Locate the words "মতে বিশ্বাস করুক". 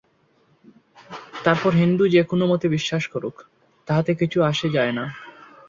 2.45-3.35